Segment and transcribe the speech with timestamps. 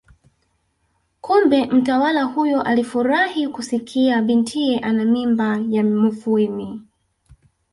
[1.21, 6.81] Kumbe mtawala huyo alifurahi kusikia bintiye ana mimba ya Mufwimi